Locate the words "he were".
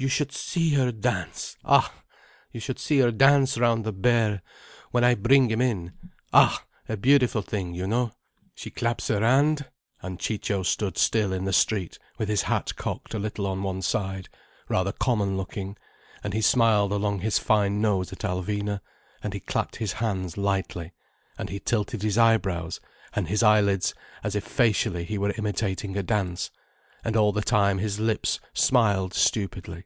25.04-25.34